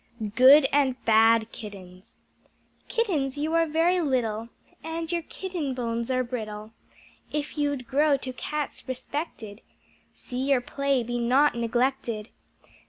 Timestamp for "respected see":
8.87-10.39